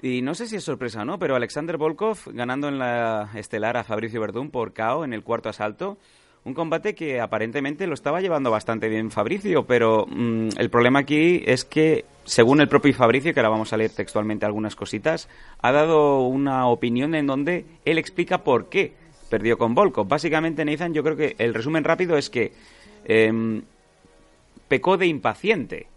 [0.00, 3.76] Y no sé si es sorpresa o no, pero Alexander Volkov ganando en la estelar
[3.76, 5.98] a Fabricio Verdún por KO en el cuarto asalto.
[6.44, 11.42] Un combate que aparentemente lo estaba llevando bastante bien Fabricio, pero mm, el problema aquí
[11.44, 15.28] es que, según el propio Fabricio, que ahora vamos a leer textualmente algunas cositas,
[15.60, 18.94] ha dado una opinión en donde él explica por qué
[19.28, 20.08] perdió con Volkov.
[20.08, 22.52] Básicamente, Nathan, yo creo que el resumen rápido es que
[23.04, 23.62] em,
[24.68, 25.88] pecó de impaciente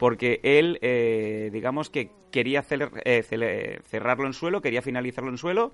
[0.00, 5.72] porque él, eh, digamos que quería eh, cerrarlo en suelo, quería finalizarlo en suelo,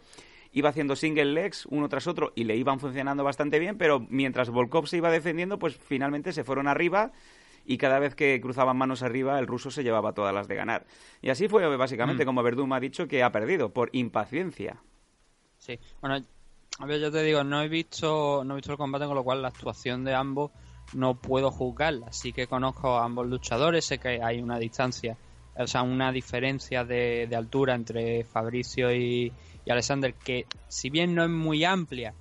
[0.53, 4.51] iba haciendo single legs uno tras otro y le iban funcionando bastante bien, pero mientras
[4.51, 7.13] Volkov se iba defendiendo, pues finalmente se fueron arriba
[7.65, 10.87] y cada vez que cruzaban manos arriba el ruso se llevaba todas las de ganar.
[11.23, 12.27] Y así fue básicamente mm.
[12.27, 14.83] como Verdum ha dicho que ha perdido, por impaciencia.
[15.59, 16.25] Sí, bueno,
[16.79, 19.25] a ver, yo te digo, no he visto, no he visto el combate, con lo
[19.25, 20.51] cual la actuación de ambos
[20.93, 22.13] no puedo juzgarla.
[22.13, 25.17] Sí que conozco a ambos luchadores, sé que hay una distancia,
[25.57, 29.33] o sea, una diferencia de, altura entre Fabricio y,
[29.69, 32.15] Alexander que, si bien no es muy amplia,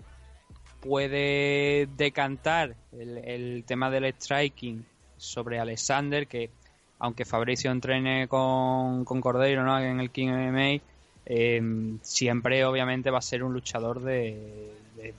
[0.80, 4.84] puede decantar el, tema del striking
[5.18, 6.50] sobre Alexander, que
[6.98, 9.78] aunque Fabricio entrene con, con Cordeiro ¿no?
[9.80, 10.82] en el King MMA,
[11.26, 11.62] eh,
[12.02, 14.72] siempre obviamente va a ser un luchador de,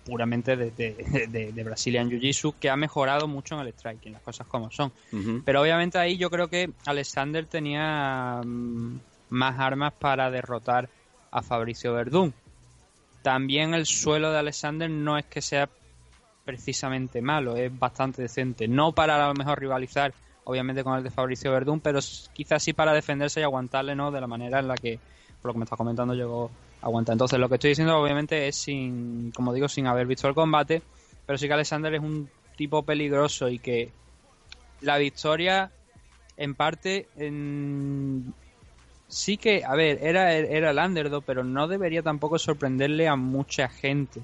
[0.05, 4.47] puramente de, de, de, Brazilian Jiu-Jitsu que ha mejorado mucho en el striking, las cosas
[4.47, 4.93] como son.
[5.45, 8.99] Pero obviamente ahí yo creo que Alexander tenía mm,
[9.31, 10.89] más armas para derrotar
[11.31, 12.33] a Fabricio Verdún.
[13.23, 15.69] También el suelo de Alexander no es que sea
[16.45, 18.69] precisamente malo, es bastante decente.
[18.69, 21.99] No para a lo mejor rivalizar, obviamente, con el de Fabricio Verdún, pero
[22.33, 24.13] quizás sí para defenderse y aguantarle, ¿no?
[24.13, 25.01] De la manera en la que,
[25.47, 26.51] lo que me está comentando, llegó
[26.83, 27.13] aguanta.
[27.13, 30.83] Entonces, lo que estoy diciendo, obviamente, es sin, como digo, sin haber visto el combate,
[31.25, 33.91] pero sí que Alexander es un tipo peligroso y que
[34.81, 35.71] la victoria,
[36.37, 37.09] en parte,
[39.09, 43.69] sí que, a ver, era, era el underdog, pero no debería tampoco sorprenderle a mucha
[43.69, 44.23] gente.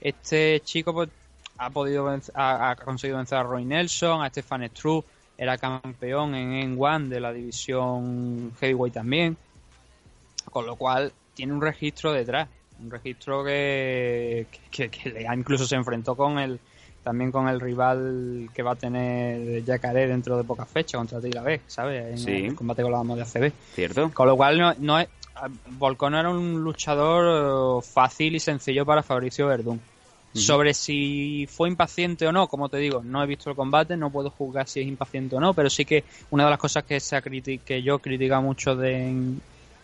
[0.00, 1.10] Este chico pues,
[1.58, 5.04] ha podido ha, conseguido vencer a Roy Nelson, a Stefan Struve,
[5.36, 9.36] era campeón en N1 de la división heavyweight también,
[10.50, 12.48] con lo cual tiene un registro detrás,
[12.80, 16.58] un registro que, que, incluso se enfrentó con el
[17.02, 21.42] también con el rival que va a tener Jacaré dentro de pocas fechas contra Tila
[21.42, 22.26] B, ¿sabes?
[22.26, 23.52] En el combate con la de ACB.
[23.74, 24.10] Cierto.
[24.12, 25.08] Con lo cual no, no es
[25.78, 29.80] Volcón era un luchador fácil y sencillo para Fabricio Verdún.
[30.32, 34.10] Sobre si fue impaciente o no, como te digo, no he visto el combate, no
[34.10, 37.00] puedo juzgar si es impaciente o no, pero sí que una de las cosas que,
[37.00, 37.20] se
[37.64, 39.12] que yo critica mucho de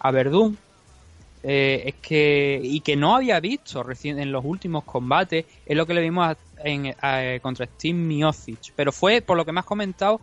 [0.07, 0.57] a Verdún
[1.43, 5.87] eh, es que y que no había visto recién en los últimos combates es lo
[5.87, 6.95] que le vimos en,
[7.41, 10.21] contra Steve Miocic pero fue por lo que me has comentado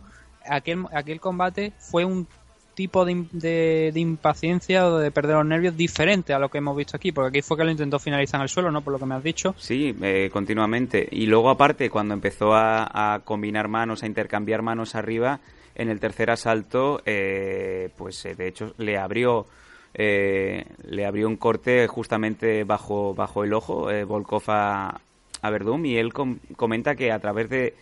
[0.48, 2.26] aquel aquel combate fue un
[2.74, 6.96] tipo de, de, impaciencia o de perder los nervios diferente a lo que hemos visto
[6.96, 8.82] aquí, porque aquí fue que lo intentó finalizar en el suelo, ¿no?
[8.82, 9.54] Por lo que me has dicho.
[9.58, 11.08] Sí, eh, continuamente.
[11.10, 15.40] Y luego, aparte, cuando empezó a, combinar manos, a intercambiar manos arriba,
[15.74, 19.46] en el tercer asalto, eh, pues de hecho le abrió
[19.94, 25.00] eh, le abrió un corte justamente bajo, bajo el ojo, eh, Volkov a,
[25.40, 27.74] a Verdum, y él comenta que a través de,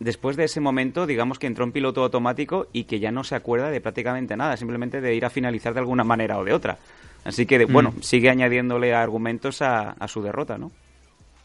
[0.00, 3.34] después de ese momento, digamos que entró en piloto automático y que ya no se
[3.34, 6.78] acuerda de prácticamente nada, simplemente de ir a finalizar de alguna manera o de otra.
[7.24, 7.72] Así que, mm.
[7.72, 10.70] bueno, sigue añadiéndole argumentos a, a, su derrota, ¿no?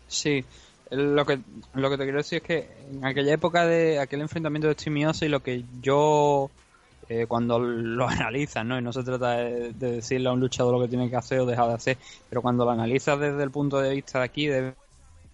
[0.08, 0.46] Sí,
[0.92, 1.40] lo que,
[1.74, 5.26] lo que te quiero decir es que en aquella época de aquel enfrentamiento de Chimioso
[5.26, 6.50] y lo que yo
[7.22, 8.80] eh, cuando lo analizas, ¿no?
[8.80, 11.46] Y no se trata de, decirle a un luchador lo que tiene que hacer o
[11.46, 11.98] dejar de hacer,
[12.30, 14.74] pero cuando lo analizas desde el punto de vista de aquí, de,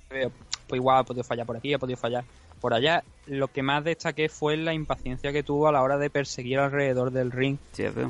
[0.10, 2.26] pues igual ha podido fallar por aquí, ha podido fallar
[2.60, 6.10] por allá, lo que más destaqué fue la impaciencia que tuvo a la hora de
[6.10, 7.58] perseguir alrededor del ring,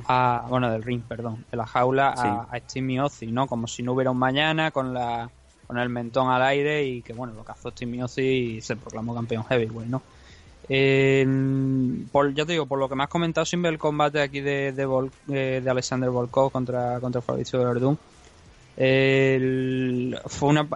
[0.08, 3.46] a, bueno, del ring, perdón, de la jaula a, a Steve ¿no?
[3.46, 5.30] Como si no hubiera un mañana, con la
[5.68, 9.44] con el mentón al aire y que, bueno, lo cazó Steve y se proclamó campeón
[9.44, 10.02] heavyweight, ¿no?
[10.68, 11.24] Eh,
[12.12, 14.42] por, ya te digo, por lo que me has comentado sin ver el combate aquí
[14.42, 17.98] de, de, eh, de Alexander Volkov contra, contra Fabricio Verdún,
[18.76, 20.68] fue una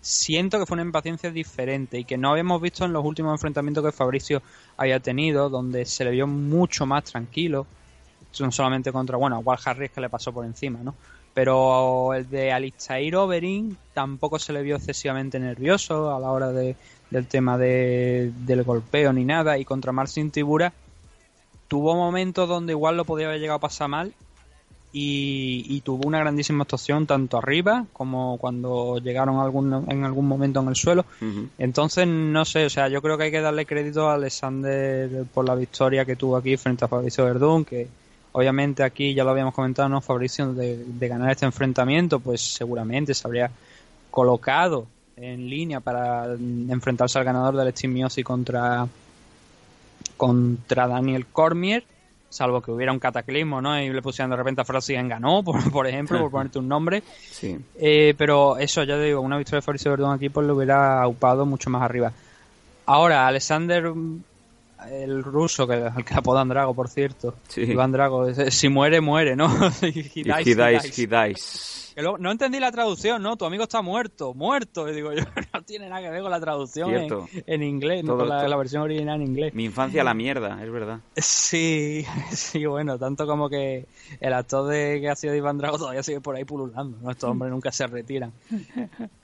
[0.00, 3.84] siento que fue una impaciencia diferente y que no habíamos visto en los últimos enfrentamientos
[3.84, 4.42] que Fabricio
[4.76, 7.66] había tenido, donde se le vio mucho más tranquilo,
[8.40, 10.94] no solamente contra, bueno, a Walt Harris que le pasó por encima, ¿no?
[11.34, 16.74] Pero el de Alistair Overeem tampoco se le vio excesivamente nervioso a la hora de,
[17.10, 19.58] del tema de, del golpeo ni nada.
[19.58, 20.72] Y contra Marcin Tibura
[21.68, 24.12] tuvo momentos donde igual lo podía haber llegado a pasar mal,
[24.92, 30.68] y, tuvo una grandísima actuación tanto arriba como cuando llegaron algún, en algún momento en
[30.68, 31.04] el suelo.
[31.58, 35.46] Entonces, no sé, o sea, yo creo que hay que darle crédito a Alexander por
[35.46, 37.86] la victoria que tuvo aquí frente a Fabricio Verdún, que
[38.32, 40.00] obviamente aquí ya lo habíamos comentado, ¿no?
[40.00, 43.50] Fabricio de, ganar este enfrentamiento, pues seguramente se habría
[44.10, 44.86] colocado
[45.20, 48.86] en línea para enfrentarse al ganador del Steam Miosi contra
[50.16, 51.84] contra Daniel Cormier
[52.28, 53.80] salvo que hubiera un cataclismo, ¿no?
[53.80, 57.02] Y le pusieran de repente a en ganó, por, por ejemplo, por ponerte un nombre.
[57.30, 57.56] Sí.
[57.76, 61.02] Eh, pero eso, ya te digo, una victoria de Fabricio Verdón aquí pues lo hubiera
[61.02, 62.12] aupado mucho más arriba.
[62.86, 63.92] Ahora, Alexander,
[64.90, 67.34] el ruso, que, el que apodan Drago, por cierto.
[67.48, 67.62] Sí.
[67.62, 69.48] Iván Drago, si muere, muere, ¿no?
[69.82, 73.36] he dies, he dies no entendí la traducción, ¿no?
[73.36, 74.88] Tu amigo está muerto, muerto.
[74.88, 76.90] Y digo yo, no tiene nada que ver con la traducción
[77.46, 79.54] en, inglés, no con la, versión original en inglés.
[79.54, 81.00] Mi infancia a la mierda, es verdad.
[81.48, 83.86] Sí, sí, bueno, tanto como que
[84.20, 87.10] el actor de que ha sido Iván Drago todavía sigue por ahí pululando, ¿no?
[87.10, 88.32] Estos hombres nunca se retiran.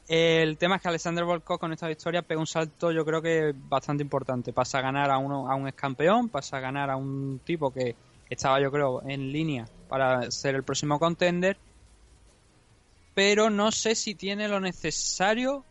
[0.08, 3.54] El tema es que Alexander Volkov con esta victoria pega un salto, yo creo que
[3.54, 4.52] bastante importante.
[4.52, 7.70] Pasa a ganar a, uno, a un ex campeón, pasa a ganar a un tipo
[7.72, 7.94] que
[8.30, 11.56] estaba, yo creo, en línea para ser el próximo contender
[13.14, 15.64] pero no sé si tiene lo necesario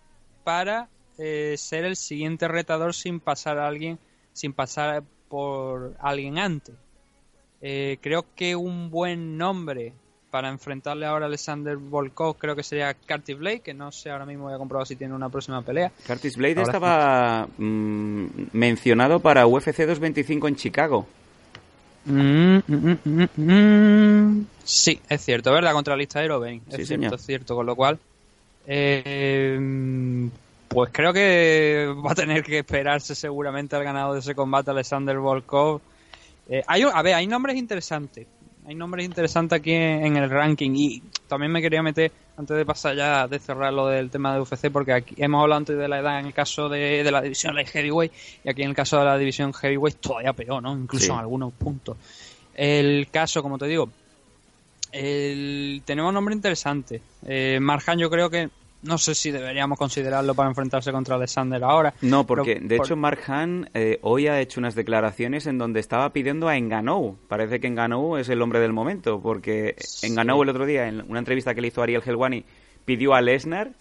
[0.44, 4.00] para eh, ser el siguiente retador sin pasar a alguien,
[4.32, 6.76] sin pasar por alguien antes.
[7.62, 9.94] Eh, creo que un buen nombre
[10.32, 14.26] para enfrentarle ahora a Alexander Volkov creo que sería Curtis Blade, que no sé ahora
[14.26, 15.92] mismo voy a comprobar si tiene una próxima pelea.
[16.08, 21.08] Curtis Blade estaba mm, mencionado para UFC 225 en Chicago.
[22.06, 25.74] Mm, mm, mm, sí, es cierto, ¿verdad?
[25.74, 26.62] Contra la lista de Aerobain.
[26.70, 27.56] Es cierto, es cierto.
[27.56, 27.98] Con lo cual,
[28.68, 30.30] eh,
[30.68, 35.18] pues creo que va a tener que esperarse seguramente al ganado de ese combate, Alexander
[35.18, 35.82] Volkov.
[36.50, 38.28] Eh, hay, a ver, hay nombres interesantes
[38.66, 42.96] hay nombres interesantes aquí en, el ranking y también me quería meter antes de pasar
[42.96, 46.00] ya de cerrar lo del tema de UFC porque aquí hemos hablado antes de la
[46.00, 48.14] edad en el caso de, la división light heavyweight
[48.44, 50.74] y aquí en el caso de la división heavyweight todavía peor, ¿no?
[50.74, 51.98] Incluso en algunos puntos.
[52.56, 53.90] El caso, como te digo,
[54.92, 57.02] el, tenemos nombre interesante.
[57.26, 58.50] Eh, Marjan yo creo que
[58.84, 61.94] no sé si deberíamos considerarlo para enfrentarse contra Alexander ahora.
[62.02, 66.12] No, porque de hecho Mark Han eh, hoy ha hecho unas declaraciones en donde estaba
[66.12, 67.18] pidiendo a Enganou.
[67.28, 71.20] Parece que Enganou es el hombre del momento, porque Enganou el otro día, en una
[71.20, 72.46] entrevista que le hizo Ariel Helwani,
[72.86, 73.72] pidió a Lesnar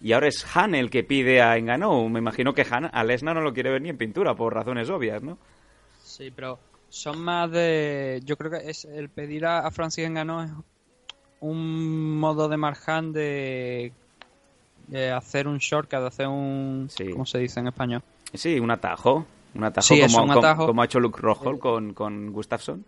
[0.00, 2.08] y ahora es Han el que pide a Enganou.
[2.08, 4.90] Me imagino que Han a Lesnar no lo quiere ver ni en pintura, por razones
[4.90, 5.38] obvias, ¿no?
[6.02, 6.58] Sí, pero
[6.88, 8.20] son más de...
[8.24, 10.50] Yo creo que es el pedir a, Francis Enganou es
[11.40, 13.92] un modo de Marjan de
[15.16, 16.88] hacer un shortcut, hacer un...
[17.12, 18.02] ¿Cómo se dice en español?
[18.34, 19.26] Sí, un atajo.
[19.54, 22.84] Un atajo, como, como, ha hecho Luke Rojo con, con Gustafsson.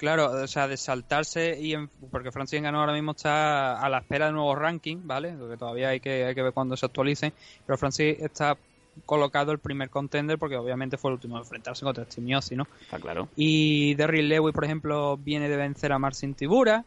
[0.00, 1.74] Claro, o sea, de saltarse y
[2.10, 5.34] porque Francis ganó ahora mismo está a la espera de nuevos rankings, ¿vale?
[5.38, 7.34] Porque todavía hay que, hay que ver cuándo se actualicen,
[7.66, 8.56] pero Francis está
[9.04, 12.66] colocado el primer contender porque obviamente fue el último de enfrentarse contra Stimiosi, ¿no?
[12.80, 13.28] Está claro.
[13.36, 16.84] Y Derry Lewis, por ejemplo, viene de vencer a Marcin Tibura,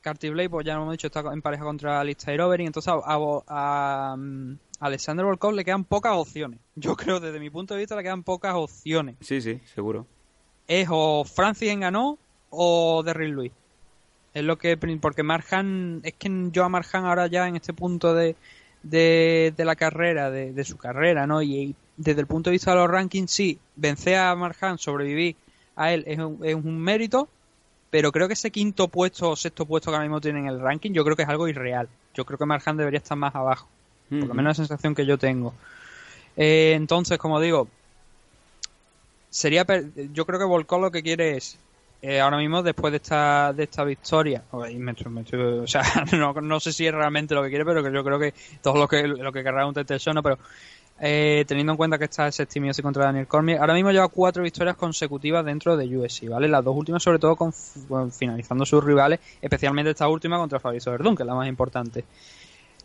[0.00, 2.68] Carty Blade, pues ya lo hemos dicho, está en pareja contra Alistair Overeem.
[2.68, 6.58] Entonces a, mm, Alexander Volkov le quedan pocas opciones.
[6.74, 9.16] Yo creo, desde mi punto de vista, le quedan pocas opciones.
[9.20, 10.06] Sí, sí, seguro.
[10.66, 12.18] Es o Francis ganó
[12.50, 13.52] o Derrick Lewis.
[14.32, 14.76] Es lo que.
[14.76, 16.00] Porque Marjan.
[16.04, 18.36] Es que yo a Marjan ahora ya en este punto de,
[18.82, 21.42] de, la carrera, de, su carrera, ¿no?
[21.42, 25.36] Y, desde el punto de vista de los rankings, sí, vencer a Marjan, sobrevivir
[25.76, 27.28] a él es es un mérito
[27.90, 30.60] pero creo que ese quinto puesto o sexto puesto que ahora mismo tiene en el
[30.60, 31.88] ranking, yo creo que es algo irreal.
[32.14, 33.68] Yo creo que Marjan debería estar más abajo.
[34.08, 35.54] Por lo menos la sensación que yo tengo.
[36.36, 37.68] Eh, entonces, como digo,
[39.30, 39.64] sería
[40.12, 41.58] yo creo que Volkov lo que quiere es
[42.02, 44.66] eh, ahora mismo después de esta de esta victoria o
[45.66, 45.82] sea
[46.42, 48.88] no, sé si es realmente lo que quiere pero que yo creo que todo lo
[48.88, 50.38] que lo que querrá un no pero
[51.02, 54.76] eh, teniendo en cuenta que está y contra Daniel Cormier, ahora mismo lleva cuatro victorias
[54.76, 56.46] consecutivas dentro de UFC, ¿vale?
[56.46, 57.52] Las dos últimas, sobre todo, con,
[58.12, 62.04] finalizando sus rivales, especialmente esta última contra Fabrizio Verdún, que es la más importante.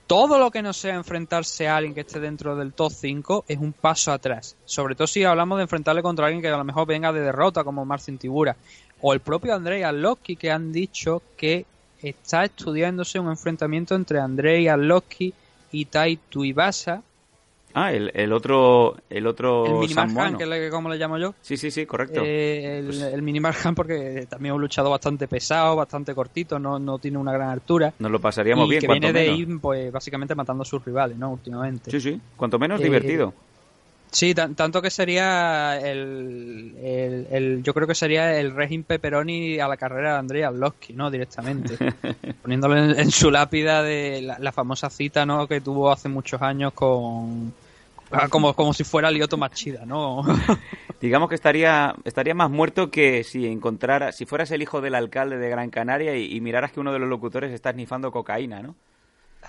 [0.08, 3.58] Todo lo que no sea enfrentarse a alguien que esté dentro del top 5 es
[3.58, 4.56] un paso atrás.
[4.64, 7.64] Sobre todo si hablamos de enfrentarle contra alguien que a lo mejor venga de derrota,
[7.64, 8.56] como Marcin Tibura.
[9.02, 11.66] O el propio Andrei Arlovski, que han dicho que
[12.02, 15.34] está estudiándose un enfrentamiento entre Andrei Arlovski
[15.72, 17.02] y Tai Tuivasa
[17.78, 21.36] Ah, el, el otro el otro el mini Marjan, que es como le llamo yo.
[21.42, 22.22] Sí, sí, sí, correcto.
[22.24, 27.18] Eh, el, pues el, porque también ha luchado bastante pesado, bastante cortito, no, no tiene
[27.18, 27.94] una gran altura.
[28.00, 31.34] Nos lo pasaríamos bien, que viene de ir, pues básicamente matando a sus rivales, ¿no?
[31.34, 31.92] Últimamente.
[31.92, 33.34] Sí, sí, cuanto menos eh, divertido.
[34.16, 36.74] Sí, tanto que sería el,
[37.30, 41.12] el, Yo creo que sería el régimen Pepperoni a la carrera de Andrea Blosky, ¿no?
[41.12, 41.78] Directamente.
[42.42, 45.48] Poniéndolo en, su lápida de la, famosa cita, ¿no?
[45.48, 47.54] Que tuvo hace muchos años con.
[48.12, 50.24] Ah, como, como si fuera Lioto Machida, ¿no?
[51.02, 54.12] Digamos que estaría, estaría más muerto que si encontrara.
[54.12, 57.00] Si fueras el hijo del alcalde de Gran Canaria y, y miraras que uno de
[57.00, 58.76] los locutores está snifando cocaína, ¿no?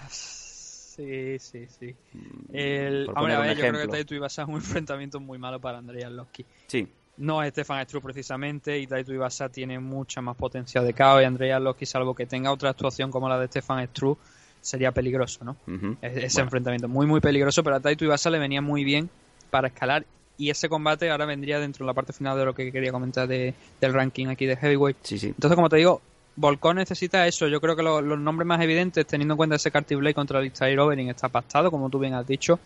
[0.08, 1.94] Sí, sí, sí.
[2.12, 5.60] Mm, el, hombre, a ver, yo creo que Taito Ibasa es un enfrentamiento muy malo
[5.60, 6.44] para Andrea Loski.
[6.66, 6.88] Sí.
[7.18, 11.24] No es Stefan Struve precisamente y Taito Ibasa tiene mucha más potencia de caos y
[11.24, 14.18] Andrea Loski, salvo que tenga otra actuación como la de Stefan Struve,
[14.66, 15.56] sería peligroso, ¿no?
[16.02, 19.08] Ese enfrentamiento muy, muy peligroso, pero a Taito Ibasa le venía muy bien
[19.50, 20.04] para escalar
[20.38, 23.28] y ese combate ahora vendría dentro de la parte final de lo que quería comentar
[23.28, 24.96] de, del ranking aquí de Heavyweight.
[25.02, 25.28] Sí, sí.
[25.28, 26.02] Entonces, como te digo,
[26.34, 27.46] Volcón necesita eso.
[27.46, 30.78] Yo creo que los nombres más evidentes, teniendo en cuenta ese Carty Blade contra el
[30.78, 32.58] Overing, está pactado, como tú bien has dicho,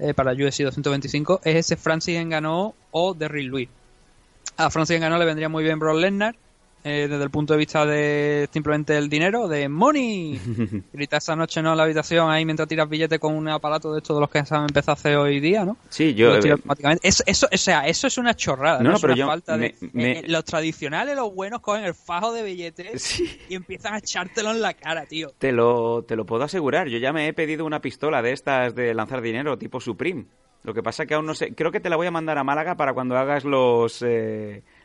[0.00, 3.68] eh, para UFC 225, es ese Francis Enganó o Derrick Louis.
[4.56, 6.34] A Francis Enganó le vendría muy bien Brock Lesnar,
[6.84, 10.40] eh, desde el punto de vista de simplemente el dinero, de money.
[10.92, 13.98] Grita esa noche no en la habitación ahí mientras tiras billetes con un aparato de
[13.98, 15.76] estos de los que se han empezado a hacer hoy día, ¿no?
[15.90, 16.34] Sí, yo.
[16.34, 16.56] Eh,
[17.02, 18.82] eso, eso, o sea, eso es una chorrada.
[18.82, 19.26] No, pero yo.
[19.26, 23.98] Falta de, eh, los tradicionales, los buenos, cogen el fajo de billetes y empiezan a
[23.98, 25.32] echártelo en la cara, tío.
[25.38, 26.88] Te lo, te lo puedo asegurar.
[26.88, 30.26] Yo ya me he pedido una pistola de estas de lanzar dinero, tipo Supreme.
[30.64, 31.54] Lo que pasa que aún no sé.
[31.54, 34.02] Creo que te la voy a mandar a Málaga para cuando hagas los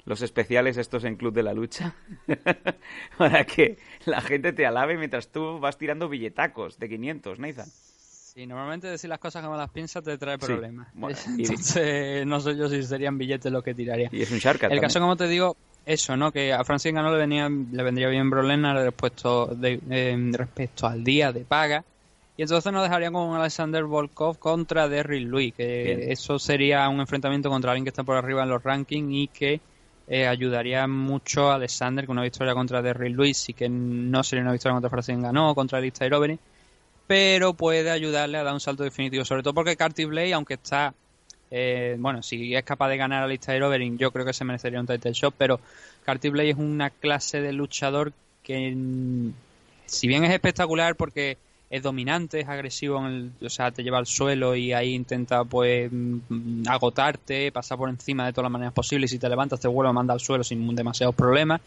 [0.07, 1.93] los especiales estos en Club de la Lucha
[3.17, 7.67] para que la gente te alabe mientras tú vas tirando billetacos de 500, Nathan.
[7.67, 10.87] Sí, normalmente decir las cosas como las piensas te trae problemas.
[11.27, 14.07] Entonces, no sé yo si serían billetes lo que tiraría.
[14.13, 14.63] Y es un Shark.
[14.71, 16.31] El caso, como te digo, eso, ¿no?
[16.31, 21.03] Que a Francis no le, venía, le vendría bien Bro respecto, de, eh, respecto al
[21.03, 21.83] día de paga.
[22.37, 27.49] Y entonces nos dejarían con Alexander Volkov contra Derrick Louis, que eso sería un enfrentamiento
[27.49, 29.59] contra alguien que está por arriba en los rankings y que
[30.07, 34.43] eh, ayudaría mucho a Alexander con una victoria contra Derrick Lewis y que no sería
[34.43, 36.39] una victoria contra Francis ganó contra Alistair Overeem
[37.07, 40.93] pero puede ayudarle a dar un salto definitivo sobre todo porque Carty Blade aunque está
[41.51, 44.79] eh, bueno si es capaz de ganar a Alistair Overeem yo creo que se merecería
[44.79, 45.59] un title shot pero
[46.05, 49.33] Carty Blade es una clase de luchador que mm,
[49.85, 51.37] si bien es espectacular porque
[51.69, 55.43] es dominante, es agresivo, en el, o sea, te lleva al suelo y ahí intenta
[55.43, 59.59] pues mm, agotarte, pasar por encima de todas las maneras posibles y si te levantas
[59.59, 61.61] te vuelve a mandar al suelo sin demasiados problemas.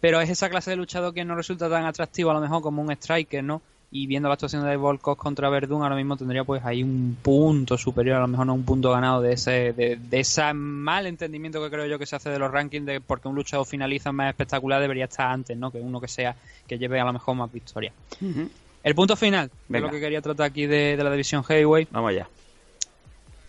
[0.00, 2.80] Pero es esa clase de luchador que no resulta tan atractivo a lo mejor como
[2.82, 3.60] un striker, ¿no?
[3.90, 7.78] Y viendo la actuación de Volkov contra Verdun, ahora mismo tendría pues ahí un punto
[7.78, 11.60] superior, a lo mejor no un punto ganado de ese de, de ese mal entendimiento
[11.64, 14.28] que creo yo que se hace de los rankings de porque un luchador finaliza más
[14.28, 15.72] espectacular debería estar antes, ¿no?
[15.72, 16.36] Que uno que sea
[16.68, 17.92] que lleve a lo mejor más victoria.
[18.88, 21.90] El punto final de lo que quería tratar aquí de, la división heavyweight.
[21.90, 22.26] Vamos allá.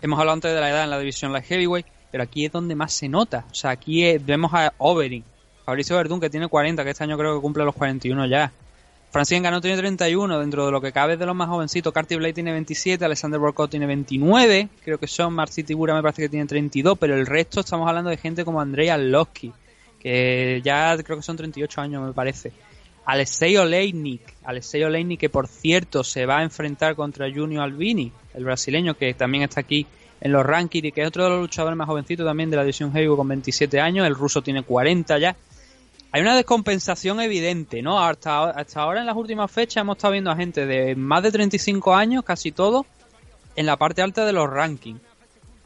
[0.02, 2.76] Hemos hablado antes de la edad en la división light heavyweight, pero aquí es donde
[2.76, 3.46] más se nota.
[3.50, 5.24] O sea, aquí vemos a Overing,
[5.64, 8.52] Fabricio Verdún que tiene 40, que este año creo que cumple los 41 ya.
[9.12, 11.94] Francis Engano tiene 31, dentro de lo que cabe de los más jovencitos.
[11.94, 15.34] Carty Blade tiene 27, Alexander Borkov tiene 29, creo que son.
[15.34, 18.60] Marcy Tibura me parece que tiene 32, pero el resto estamos hablando de gente como
[18.60, 19.54] Andrea Losky,
[20.02, 22.52] que ya creo que son 38 años me parece.
[23.10, 28.44] Alexei Oleinik, Alexei Oleinik que por cierto se va a enfrentar contra Junior Albini, el
[28.44, 29.88] brasileño que también está aquí
[30.22, 32.62] en los rankings y que es otro de los luchadores más jovencitos también de la
[32.62, 35.36] división heavyweight con 27 años, el ruso tiene 40 ya.
[36.12, 38.00] Hay una descompensación evidente, ¿no?
[38.00, 41.32] Hasta, hasta ahora en las últimas fechas hemos estado viendo a gente de más de
[41.32, 42.86] 35 años, casi todo,
[43.56, 45.02] en la parte alta de los rankings.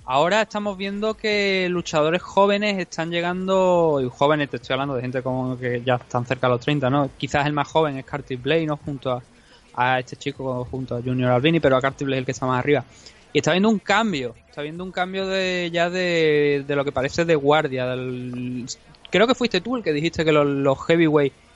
[0.06, 5.22] Ahora estamos viendo que luchadores jóvenes están llegando, y jóvenes te estoy hablando de gente
[5.22, 7.10] como que ya están cerca de los 30, ¿no?
[7.18, 8.76] Quizás el más joven es Carty Blade, ¿no?
[8.76, 9.22] Junto
[9.74, 12.60] a, este chico, junto a Junior Albini, pero a Carty Blade el que está más
[12.60, 12.84] arriba.
[13.32, 16.92] Y está viendo un cambio, está viendo un cambio de ya de, de lo que
[16.92, 17.96] parece de guardia.
[19.10, 20.78] Creo que fuiste tú el que dijiste que los, los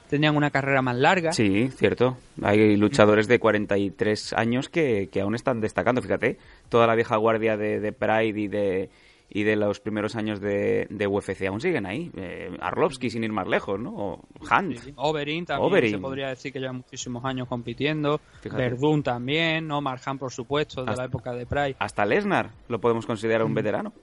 [0.09, 1.31] tenían una carrera más larga.
[1.31, 2.17] Sí, cierto.
[2.41, 6.37] Hay luchadores de 43 años que, que aún están destacando, fíjate.
[6.69, 8.89] Toda la vieja guardia de, de Pride y de,
[9.29, 12.11] y de los primeros años de, de UFC aún siguen ahí.
[12.15, 13.91] Eh, Arlovsky sin ir más lejos, ¿no?
[13.95, 14.79] O Hunt.
[14.95, 18.21] Oberyn también se podría decir que lleva muchísimos años compitiendo.
[18.43, 19.81] Verdun también, ¿no?
[19.81, 21.75] Marjan, por supuesto, de la época de Pride.
[21.79, 23.55] Hasta Lesnar lo podemos considerar un mm.
[23.55, 23.93] veterano.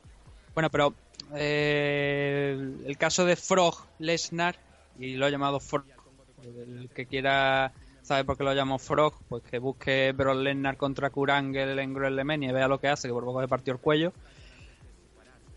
[0.55, 0.95] Bueno, pero
[1.35, 4.57] eh, el caso de Frog Lesnar,
[4.99, 5.85] y lo ha llamado Frog
[6.45, 7.73] el que quiera
[8.03, 12.51] saber por qué lo llamo Frog, pues que busque Brock Lesnar contra Kurangel en Groenlemania
[12.51, 14.13] y vea lo que hace, que por poco le partió el cuello.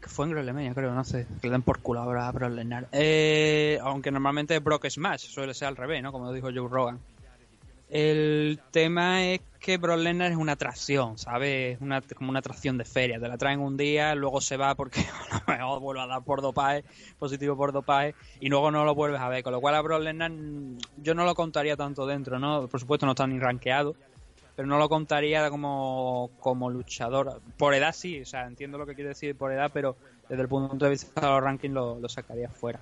[0.02, 1.28] Que fue en Groenlemania, creo, no sé.
[1.42, 2.88] Que le den por culo ahora a Brock Lesnar.
[2.92, 6.12] Eh, aunque normalmente Brock Smash suele ser al revés, ¿no?
[6.12, 7.00] Como dijo Joe Rogan.
[7.90, 11.76] El tema es que Brock Lesnar es una atracción, ¿sabes?
[11.76, 13.20] Es una, como una atracción de feria.
[13.20, 15.02] Te la traen un día, luego se va porque
[15.48, 16.84] a vuelve a dar por dopaje,
[17.18, 19.42] positivo por dopaje, y luego no lo vuelves a ver.
[19.42, 22.68] Con lo cual a Brock Lesnar mm, yo no lo contaría tanto dentro, ¿no?
[22.68, 23.96] Por supuesto no está ni rankeado,
[24.58, 27.42] pero no lo contaría como, como luchador.
[27.58, 29.96] Por edad sí, o sea, entiendo lo que quiere decir por edad, pero
[30.28, 32.82] desde el punto de vista de los rankings lo, lo sacaría fuera.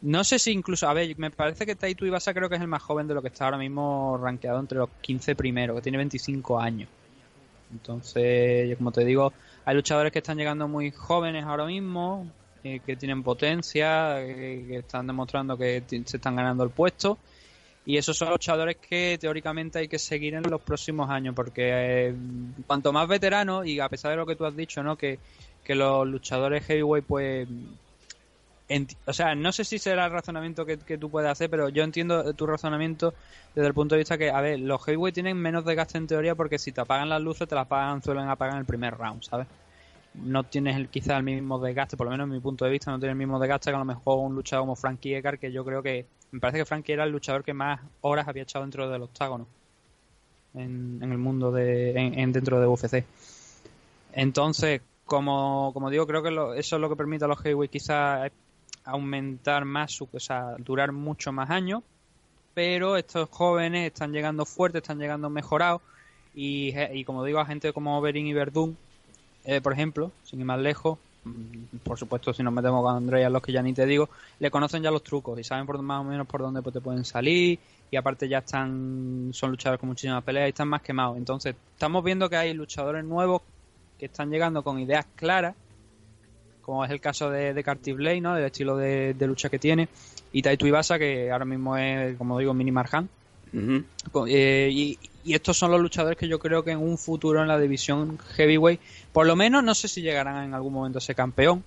[0.00, 2.68] No sé si incluso, a ver, me parece que Taito Ibasa creo que es el
[2.68, 5.98] más joven de lo que está ahora mismo rankeado entre los 15 primeros, que tiene
[5.98, 6.88] 25 años.
[7.72, 9.32] Entonces, como te digo,
[9.64, 12.30] hay luchadores que están llegando muy jóvenes ahora mismo,
[12.62, 17.18] eh, que tienen potencia, eh, que están demostrando que se están ganando el puesto.
[17.84, 21.70] Y esos son luchadores que teóricamente hay que seguir en los próximos años, porque
[22.08, 22.14] eh,
[22.66, 24.96] cuanto más veteranos, y a pesar de lo que tú has dicho, ¿no?
[24.96, 25.18] Que,
[25.64, 27.48] que los luchadores heavyweight, pues
[29.06, 32.34] o sea, no sé si será el razonamiento que, tú puedes hacer, pero yo entiendo
[32.34, 33.14] tu razonamiento
[33.54, 36.34] desde el punto de vista que, a ver, los heavyweight tienen menos desgaste en teoría
[36.34, 39.22] porque si te apagan las luces, te las apagan, suelen apagar en el primer round,
[39.22, 39.46] ¿sabes?
[40.14, 42.90] No tienes el, quizá el mismo desgaste, por lo menos en mi punto de vista,
[42.90, 45.50] no tienes el mismo desgaste que a lo mejor un luchador como Frankie Edgar, que
[45.50, 48.64] yo creo que, me parece que Frankie era el luchador que más horas había echado
[48.64, 49.46] dentro del octágono
[50.54, 53.04] en, el mundo de, en, dentro de UFC.
[54.12, 58.30] Entonces, como, como digo, creo que eso es lo que permite a los heavyweight quizás
[58.88, 61.82] aumentar más, su, o sea, durar mucho más años,
[62.54, 65.82] pero estos jóvenes están llegando fuertes, están llegando mejorados
[66.34, 68.76] y, y como digo, a gente como Berin y Verdún,
[69.44, 73.28] eh, por ejemplo, sin ir más lejos, mm, por supuesto si nos metemos con Andrea,
[73.28, 76.00] los que ya ni te digo, le conocen ya los trucos y saben por más
[76.00, 77.58] o menos por dónde pues, te pueden salir
[77.90, 81.16] y aparte ya están, son luchadores con muchísimas peleas y están más quemados.
[81.16, 83.42] Entonces, estamos viendo que hay luchadores nuevos
[83.98, 85.54] que están llegando con ideas claras
[86.68, 88.34] como es el caso de, de Carty Blade, ¿no?
[88.34, 89.88] Del estilo de, lucha que tiene.
[90.34, 93.08] Y Taito Ibasa, que ahora mismo es, como digo, mini Marjan.
[93.54, 94.98] Eh, y,
[95.32, 98.80] estos son los luchadores que yo creo que en un futuro en la división heavyweight,
[99.14, 101.64] por lo menos no sé si llegarán en algún momento a ser campeón,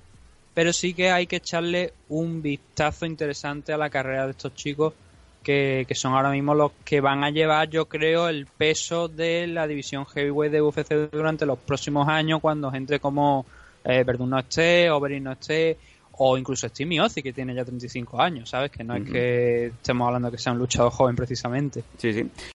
[0.54, 4.94] pero sí que hay que echarle un vistazo interesante a la carrera de estos chicos
[5.42, 9.48] que, que, son ahora mismo los que van a llevar, yo creo, el peso de
[9.48, 13.48] la división heavyweight de UFC durante los próximos años, cuando gente como
[13.84, 15.78] eh, Verdun no esté, Oberyn no esté,
[16.14, 18.70] o incluso Steve Miozzi, que tiene ya 35 años, ¿sabes?
[18.70, 21.84] Que no es que estemos hablando que sea un luchador joven precisamente.
[21.98, 22.30] Sí, sí.